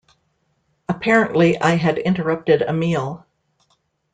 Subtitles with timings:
[0.89, 3.27] Apparently I had interrupted a meal.